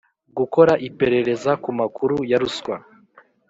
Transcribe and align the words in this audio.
gukora 0.37 0.73
iperereza 0.87 1.51
ku 1.63 1.69
makuru 1.79 2.15
ya 2.29 2.37
ruswa 2.41 2.75